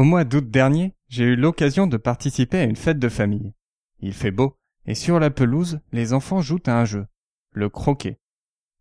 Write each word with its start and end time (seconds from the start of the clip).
Au 0.00 0.02
mois 0.02 0.24
d'août 0.24 0.50
dernier, 0.50 0.94
j'ai 1.08 1.24
eu 1.24 1.36
l'occasion 1.36 1.86
de 1.86 1.98
participer 1.98 2.60
à 2.60 2.64
une 2.64 2.74
fête 2.74 2.98
de 2.98 3.10
famille. 3.10 3.52
Il 3.98 4.14
fait 4.14 4.30
beau, 4.30 4.56
et 4.86 4.94
sur 4.94 5.20
la 5.20 5.28
pelouse, 5.28 5.80
les 5.92 6.14
enfants 6.14 6.40
jouent 6.40 6.62
à 6.64 6.80
un 6.80 6.86
jeu, 6.86 7.06
le 7.52 7.68
croquet. 7.68 8.18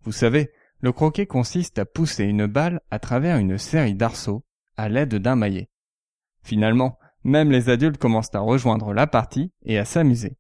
Vous 0.04 0.14
savez, 0.14 0.50
le 0.80 0.94
croquet 0.94 1.26
consiste 1.26 1.78
à 1.78 1.84
pousser 1.84 2.24
une 2.24 2.46
balle 2.46 2.80
à 2.90 3.00
travers 3.00 3.36
une 3.36 3.58
série 3.58 3.96
d'arceaux 3.96 4.46
à 4.78 4.88
l'aide 4.88 5.16
d'un 5.16 5.36
maillet. 5.36 5.68
Finalement, 6.42 6.98
même 7.26 7.52
les 7.52 7.68
adultes 7.68 7.98
commencent 7.98 8.34
à 8.34 8.40
rejoindre 8.40 8.94
la 8.94 9.06
partie 9.06 9.52
et 9.64 9.78
à 9.78 9.84
s'amuser. 9.84 10.38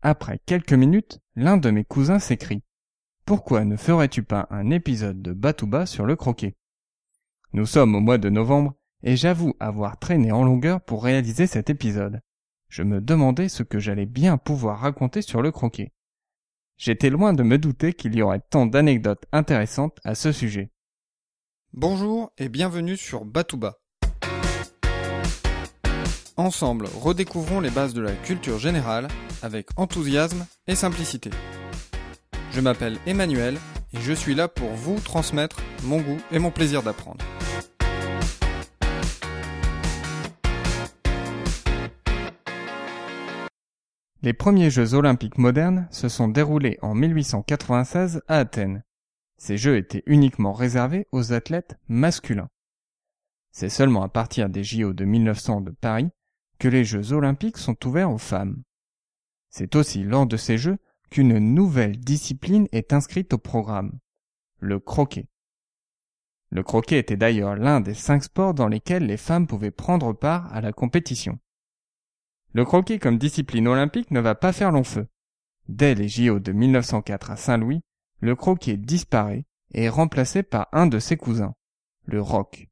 Après 0.00 0.40
quelques 0.46 0.72
minutes, 0.72 1.20
l'un 1.36 1.58
de 1.58 1.70
mes 1.70 1.84
cousins 1.84 2.18
s'écrie 2.18 2.62
Pourquoi 3.26 3.66
ne 3.66 3.76
ferais-tu 3.76 4.22
pas 4.22 4.46
un 4.48 4.70
épisode 4.70 5.20
de 5.20 5.34
Batouba 5.34 5.84
sur 5.84 6.06
le 6.06 6.16
croquet? 6.16 6.56
Nous 7.52 7.66
sommes 7.66 7.94
au 7.94 8.00
mois 8.00 8.16
de 8.16 8.30
novembre 8.30 8.74
et 9.02 9.16
j'avoue 9.16 9.54
avoir 9.60 9.98
traîné 9.98 10.32
en 10.32 10.44
longueur 10.44 10.80
pour 10.80 11.04
réaliser 11.04 11.46
cet 11.46 11.70
épisode. 11.70 12.20
Je 12.68 12.82
me 12.82 13.00
demandais 13.00 13.48
ce 13.48 13.62
que 13.62 13.78
j'allais 13.78 14.06
bien 14.06 14.38
pouvoir 14.38 14.80
raconter 14.80 15.22
sur 15.22 15.42
le 15.42 15.50
croquet. 15.50 15.92
J'étais 16.78 17.10
loin 17.10 17.32
de 17.32 17.42
me 17.42 17.58
douter 17.58 17.92
qu'il 17.92 18.14
y 18.14 18.22
aurait 18.22 18.40
tant 18.50 18.66
d'anecdotes 18.66 19.24
intéressantes 19.32 19.98
à 20.04 20.14
ce 20.14 20.32
sujet. 20.32 20.70
Bonjour 21.72 22.32
et 22.38 22.48
bienvenue 22.48 22.96
sur 22.96 23.24
Batouba. 23.24 23.78
Ensemble, 26.36 26.86
redécouvrons 26.86 27.60
les 27.60 27.70
bases 27.70 27.94
de 27.94 28.00
la 28.00 28.12
culture 28.12 28.58
générale 28.58 29.08
avec 29.42 29.68
enthousiasme 29.76 30.46
et 30.66 30.74
simplicité. 30.74 31.30
Je 32.52 32.60
m'appelle 32.60 32.98
Emmanuel 33.06 33.58
et 33.92 34.00
je 34.00 34.12
suis 34.12 34.34
là 34.34 34.48
pour 34.48 34.70
vous 34.70 34.98
transmettre 35.00 35.58
mon 35.84 36.00
goût 36.00 36.20
et 36.30 36.38
mon 36.38 36.50
plaisir 36.50 36.82
d'apprendre. 36.82 37.24
Les 44.24 44.32
premiers 44.32 44.70
Jeux 44.70 44.94
olympiques 44.94 45.36
modernes 45.36 45.88
se 45.90 46.08
sont 46.08 46.28
déroulés 46.28 46.78
en 46.80 46.94
1896 46.94 48.22
à 48.28 48.38
Athènes. 48.38 48.84
Ces 49.36 49.56
Jeux 49.56 49.76
étaient 49.76 50.04
uniquement 50.06 50.52
réservés 50.52 51.08
aux 51.10 51.32
athlètes 51.32 51.76
masculins. 51.88 52.48
C'est 53.50 53.68
seulement 53.68 54.04
à 54.04 54.08
partir 54.08 54.48
des 54.48 54.62
JO 54.62 54.92
de 54.92 55.04
1900 55.04 55.62
de 55.62 55.72
Paris 55.72 56.08
que 56.60 56.68
les 56.68 56.84
Jeux 56.84 57.12
olympiques 57.12 57.58
sont 57.58 57.76
ouverts 57.84 58.12
aux 58.12 58.18
femmes. 58.18 58.62
C'est 59.50 59.74
aussi 59.74 60.04
lors 60.04 60.26
de 60.26 60.36
ces 60.36 60.56
Jeux 60.56 60.78
qu'une 61.10 61.36
nouvelle 61.40 61.98
discipline 61.98 62.68
est 62.70 62.92
inscrite 62.92 63.34
au 63.34 63.38
programme, 63.38 63.98
le 64.60 64.78
croquet. 64.78 65.26
Le 66.50 66.62
croquet 66.62 67.00
était 67.00 67.16
d'ailleurs 67.16 67.56
l'un 67.56 67.80
des 67.80 67.94
cinq 67.94 68.22
sports 68.22 68.54
dans 68.54 68.68
lesquels 68.68 69.04
les 69.04 69.16
femmes 69.16 69.48
pouvaient 69.48 69.72
prendre 69.72 70.12
part 70.12 70.54
à 70.54 70.60
la 70.60 70.72
compétition. 70.72 71.40
Le 72.54 72.64
croquet 72.64 72.98
comme 72.98 73.18
discipline 73.18 73.66
olympique 73.66 74.10
ne 74.10 74.20
va 74.20 74.34
pas 74.34 74.52
faire 74.52 74.72
long 74.72 74.84
feu. 74.84 75.06
Dès 75.68 75.94
les 75.94 76.08
JO 76.08 76.38
de 76.38 76.52
1904 76.52 77.30
à 77.30 77.36
Saint-Louis, 77.36 77.82
le 78.20 78.36
croquet 78.36 78.76
disparaît 78.76 79.46
et 79.72 79.84
est 79.84 79.88
remplacé 79.88 80.42
par 80.42 80.68
un 80.72 80.86
de 80.86 80.98
ses 80.98 81.16
cousins, 81.16 81.54
le 82.04 82.20
rock. 82.20 82.68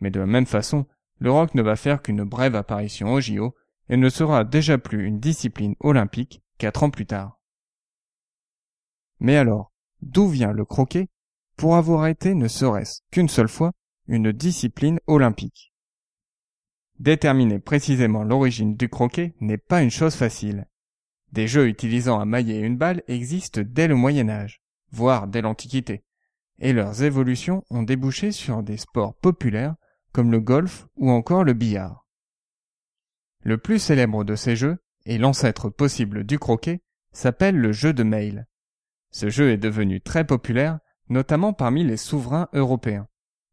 Mais 0.00 0.10
de 0.10 0.20
la 0.20 0.26
même 0.26 0.46
façon, 0.46 0.86
le 1.18 1.30
rock 1.30 1.54
ne 1.54 1.62
va 1.62 1.76
faire 1.76 2.02
qu'une 2.02 2.24
brève 2.24 2.56
apparition 2.56 3.12
au 3.12 3.20
JO 3.20 3.54
et 3.88 3.96
ne 3.96 4.08
sera 4.08 4.44
déjà 4.44 4.78
plus 4.78 5.06
une 5.06 5.20
discipline 5.20 5.76
olympique 5.80 6.42
quatre 6.58 6.82
ans 6.82 6.90
plus 6.90 7.06
tard. 7.06 7.38
Mais 9.20 9.36
alors, 9.36 9.72
d'où 10.02 10.28
vient 10.28 10.52
le 10.52 10.64
croquet? 10.64 11.08
Pour 11.56 11.76
avoir 11.76 12.08
été 12.08 12.34
ne 12.34 12.48
serait-ce 12.48 13.02
qu'une 13.12 13.28
seule 13.28 13.48
fois 13.48 13.72
une 14.08 14.32
discipline 14.32 14.98
olympique 15.06 15.73
Déterminer 17.00 17.58
précisément 17.58 18.22
l'origine 18.22 18.76
du 18.76 18.88
croquet 18.88 19.34
n'est 19.40 19.58
pas 19.58 19.82
une 19.82 19.90
chose 19.90 20.14
facile. 20.14 20.66
Des 21.32 21.48
jeux 21.48 21.66
utilisant 21.66 22.20
un 22.20 22.24
maillet 22.24 22.56
et 22.56 22.60
une 22.60 22.76
balle 22.76 23.02
existent 23.08 23.62
dès 23.64 23.88
le 23.88 23.96
Moyen 23.96 24.28
Âge, 24.28 24.62
voire 24.92 25.26
dès 25.26 25.42
l'Antiquité, 25.42 26.04
et 26.60 26.72
leurs 26.72 27.02
évolutions 27.02 27.64
ont 27.70 27.82
débouché 27.82 28.30
sur 28.30 28.62
des 28.62 28.76
sports 28.76 29.16
populaires 29.16 29.74
comme 30.12 30.30
le 30.30 30.40
golf 30.40 30.86
ou 30.96 31.10
encore 31.10 31.42
le 31.42 31.52
billard. 31.52 32.06
Le 33.42 33.58
plus 33.58 33.80
célèbre 33.80 34.22
de 34.22 34.36
ces 34.36 34.54
jeux, 34.54 34.78
et 35.06 35.18
l'ancêtre 35.18 35.68
possible 35.68 36.24
du 36.24 36.38
croquet, 36.38 36.82
s'appelle 37.12 37.56
le 37.56 37.72
jeu 37.72 37.92
de 37.92 38.04
mail. 38.04 38.46
Ce 39.10 39.28
jeu 39.28 39.50
est 39.50 39.58
devenu 39.58 40.00
très 40.00 40.24
populaire, 40.24 40.78
notamment 41.08 41.52
parmi 41.52 41.84
les 41.84 41.96
souverains 41.96 42.48
européens, 42.52 43.08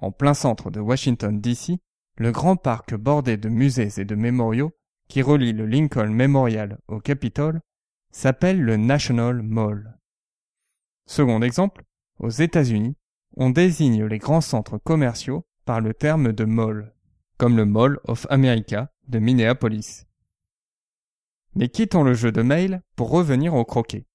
En 0.00 0.10
plein 0.12 0.34
centre 0.34 0.70
de 0.70 0.80
Washington 0.80 1.40
DC, 1.40 1.78
le 2.16 2.32
grand 2.32 2.56
parc 2.56 2.94
bordé 2.94 3.36
de 3.36 3.48
musées 3.48 4.00
et 4.00 4.04
de 4.04 4.14
mémoriaux 4.14 4.72
qui 5.08 5.22
relie 5.22 5.52
le 5.52 5.66
Lincoln 5.66 6.10
Memorial 6.10 6.78
au 6.88 7.00
Capitole 7.00 7.60
s'appelle 8.10 8.60
le 8.60 8.76
National 8.76 9.42
Mall. 9.42 9.98
Second 11.06 11.42
exemple, 11.42 11.84
aux 12.18 12.30
États-Unis, 12.30 12.96
on 13.36 13.50
désigne 13.50 14.04
les 14.04 14.18
grands 14.18 14.40
centres 14.40 14.78
commerciaux 14.78 15.46
par 15.64 15.80
le 15.80 15.94
terme 15.94 16.32
de 16.32 16.44
mall, 16.44 16.94
comme 17.36 17.56
le 17.56 17.64
Mall 17.64 17.98
of 18.04 18.26
America 18.30 18.92
de 19.08 19.18
Minneapolis. 19.18 20.06
Mais 21.54 21.68
quittons 21.68 22.02
le 22.02 22.14
jeu 22.14 22.32
de 22.32 22.42
mail 22.42 22.82
pour 22.96 23.10
revenir 23.10 23.54
au 23.54 23.64
croquet. 23.64 24.06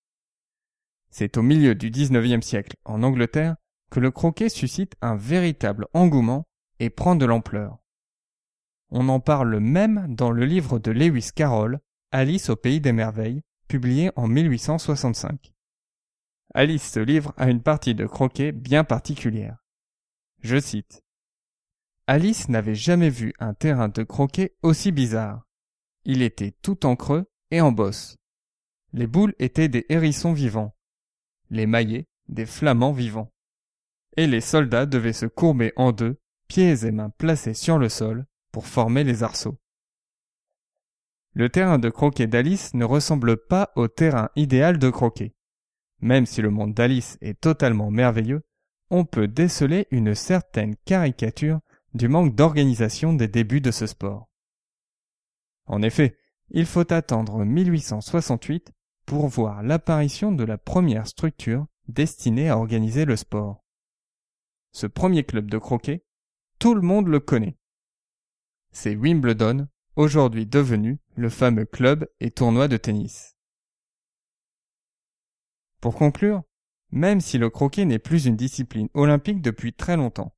C'est 1.10 1.38
au 1.38 1.42
milieu 1.42 1.76
du 1.76 1.90
XIXe 1.90 2.46
siècle 2.46 2.76
en 2.86 3.04
Angleterre 3.04 3.56
que 3.90 4.00
le 4.00 4.12
croquet 4.12 4.50
suscite 4.50 4.96
un 5.02 5.16
véritable 5.16 5.88
engouement 5.94 6.46
et 6.80 6.90
prend 6.90 7.16
de 7.16 7.26
l'ampleur. 7.26 7.80
On 8.90 9.10
en 9.10 9.20
parle 9.20 9.60
même 9.60 10.14
dans 10.16 10.32
le 10.32 10.46
livre 10.46 10.80
de 10.80 10.92
Lewis 10.92 11.30
Carroll, 11.36 11.80
Alice 12.12 12.50
au 12.50 12.56
pays 12.56 12.82
des 12.82 12.92
merveilles, 12.92 13.42
publié 13.68 14.12
en 14.16 14.28
1865. 14.28 15.54
Alice 16.56 16.92
se 16.92 17.00
livre 17.00 17.34
à 17.38 17.50
une 17.50 17.62
partie 17.62 17.94
de 17.94 18.08
croquet 18.08 18.52
bien 18.52 18.84
particulière. 18.84 19.58
Je 20.42 20.60
cite. 20.60 21.04
Alice 22.08 22.50
n'avait 22.50 22.76
jamais 22.76 23.12
vu 23.12 23.34
un 23.38 23.54
terrain 23.54 23.90
de 23.90 24.02
croquet 24.02 24.56
aussi 24.64 24.92
bizarre. 24.92 25.46
Il 26.06 26.24
était 26.24 26.56
tout 26.64 26.88
en 26.88 26.96
creux 26.96 27.30
et 27.52 27.62
en 27.62 27.72
bosse. 27.72 28.16
Les 28.94 29.06
boules 29.06 29.36
étaient 29.38 29.70
des 29.70 29.86
hérissons 29.90 30.34
vivants. 30.34 30.76
Les 31.52 31.68
maillets, 31.68 32.08
des 32.28 32.48
flamants 32.48 32.94
vivants 32.94 33.32
et 34.18 34.28
les 34.28 34.42
soldats 34.42 34.86
devaient 34.86 35.14
se 35.14 35.26
courber 35.26 35.74
en 35.76 35.92
deux, 35.92 36.20
pieds 36.48 36.86
et 36.86 36.92
mains 36.92 37.10
placés 37.10 37.54
sur 37.54 37.78
le 37.78 37.90
sol, 37.90 38.26
pour 38.52 38.66
former 38.66 39.04
les 39.04 39.24
arceaux. 39.24 39.58
Le 41.34 41.50
terrain 41.50 41.78
de 41.78 41.90
croquet 41.90 42.28
d'Alice 42.28 42.74
ne 42.74 42.86
ressemble 42.86 43.38
pas 43.38 43.72
au 43.76 43.88
terrain 43.88 44.30
idéal 44.36 44.80
de 44.80 44.90
croquet. 44.90 45.36
Même 46.02 46.26
si 46.26 46.42
le 46.42 46.50
monde 46.50 46.74
d'Alice 46.74 47.18
est 47.22 47.40
totalement 47.40 47.92
merveilleux, 47.92 48.42
on 48.90 49.06
peut 49.06 49.28
déceler 49.28 49.88
une 49.92 50.16
certaine 50.16 50.76
caricature 50.86 51.60
du 51.94 52.08
manque 52.08 52.36
d'organisation 52.36 53.14
des 53.14 53.28
débuts 53.28 53.62
de 53.62 53.72
ce 53.72 53.86
sport. 53.86 54.28
En 55.68 55.82
effet, 55.84 56.18
il 56.50 56.66
faut 56.66 56.92
attendre 56.92 57.46
1868 57.46 58.72
pour 59.06 59.28
voir 59.28 59.62
l'apparition 59.62 60.32
de 60.32 60.44
la 60.44 60.58
première 60.58 61.08
structure 61.08 61.68
destinée 61.88 62.50
à 62.50 62.58
organiser 62.58 63.06
le 63.06 63.16
sport 63.16 63.64
ce 64.72 64.88
premier 64.88 65.24
club 65.24 65.50
de 65.50 65.58
croquet, 65.58 66.04
tout 66.60 66.76
le 66.76 66.82
monde 66.82 67.08
le 67.08 67.20
connaît. 67.20 67.58
C'est 68.72 68.96
Wimbledon, 68.96 69.68
aujourd'hui 69.96 70.46
devenu 70.46 71.00
le 71.16 71.30
fameux 71.30 71.66
club 71.66 72.08
et 72.20 72.32
tournoi 72.32 72.68
de 72.68 72.78
tennis. 72.78 73.36
Pour 75.82 75.96
conclure, 75.96 76.44
même 76.92 77.22
si 77.22 77.38
le 77.38 77.50
croquet 77.50 77.86
n'est 77.86 78.00
plus 78.00 78.26
une 78.26 78.36
discipline 78.36 78.90
olympique 78.94 79.42
depuis 79.42 79.74
très 79.74 79.98
longtemps, 79.98 80.36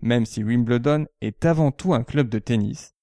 même 0.00 0.26
si 0.26 0.44
Wimbledon 0.44 1.06
est 1.20 1.44
avant 1.44 1.72
tout 1.72 1.94
un 1.94 2.04
club 2.04 2.28
de 2.28 2.38
tennis, 2.38 2.94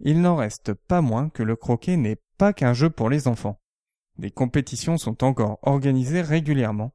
il 0.00 0.20
n'en 0.20 0.36
reste 0.36 0.74
pas 0.74 1.00
moins 1.00 1.30
que 1.30 1.42
le 1.42 1.56
croquet 1.56 1.96
n'est 1.96 2.20
pas 2.36 2.52
qu'un 2.52 2.74
jeu 2.74 2.90
pour 2.90 3.08
les 3.08 3.28
enfants. 3.28 3.60
Des 4.18 4.30
compétitions 4.30 4.98
sont 4.98 5.24
encore 5.24 5.58
organisées 5.62 6.22
régulièrement 6.22 6.93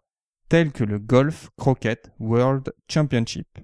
tels 0.49 0.71
que 0.71 0.83
le 0.83 0.97
Golf 0.97 1.51
Croquet 1.57 2.01
World 2.19 2.73
Championship. 2.89 3.59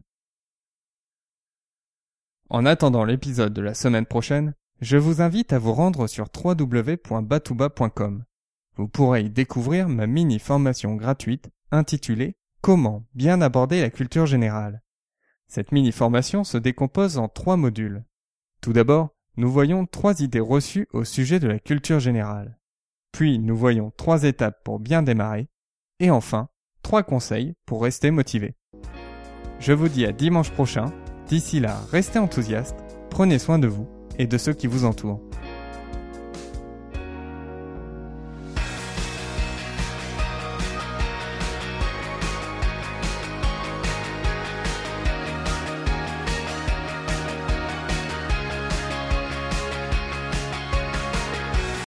En 2.49 2.67
attendant 2.67 3.03
l'épisode 3.03 3.53
de 3.53 3.61
la 3.61 3.73
semaine 3.73 4.05
prochaine, 4.05 4.53
je 4.81 4.97
vous 4.97 5.19
invite 5.19 5.51
à 5.51 5.57
vous 5.57 5.73
rendre 5.73 6.05
sur 6.05 6.27
www.batouba.com. 6.31 8.23
Vous 8.75 8.87
pourrez 8.87 9.23
y 9.23 9.29
découvrir 9.31 9.89
ma 9.89 10.05
mini 10.05 10.37
formation 10.37 10.95
gratuite 10.95 11.49
intitulée 11.71 12.37
Comment 12.61 13.05
bien 13.15 13.41
aborder 13.41 13.81
la 13.81 13.89
culture 13.89 14.27
générale. 14.27 14.83
Cette 15.47 15.71
mini 15.71 15.91
formation 15.91 16.43
se 16.43 16.57
décompose 16.57 17.17
en 17.17 17.29
trois 17.29 17.57
modules. 17.57 18.05
Tout 18.61 18.73
d'abord, 18.73 19.09
nous 19.37 19.51
voyons 19.51 19.87
trois 19.87 20.21
idées 20.21 20.39
reçues 20.39 20.87
au 20.93 21.03
sujet 21.03 21.39
de 21.39 21.47
la 21.47 21.59
culture 21.59 21.99
générale. 21.99 22.59
Puis 23.11 23.39
nous 23.39 23.57
voyons 23.57 23.91
trois 23.97 24.23
étapes 24.23 24.63
pour 24.63 24.79
bien 24.79 25.01
démarrer. 25.01 25.47
Et 25.99 26.09
enfin, 26.11 26.49
trois 26.85 27.01
conseils 27.01 27.55
pour 27.65 27.81
rester 27.81 28.11
motivé. 28.11 28.53
Je 29.59 29.73
vous 29.73 29.89
dis 29.89 30.05
à 30.05 30.11
dimanche 30.11 30.51
prochain. 30.51 30.93
D'ici 31.27 31.59
là, 31.59 31.79
restez 31.91 32.19
enthousiastes, 32.19 32.75
prenez 33.09 33.39
soin 33.39 33.57
de 33.57 33.65
vous 33.67 33.87
et 34.19 34.27
de 34.27 34.37
ceux 34.37 34.53
qui 34.53 34.67
vous 34.67 34.85
entourent. 34.85 35.19